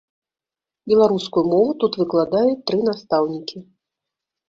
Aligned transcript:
Беларускую 0.93 1.43
мову 1.53 1.71
тут 1.85 1.99
выкладаюць 2.01 2.59
тры 2.71 2.83
настаўнікі. 2.91 3.57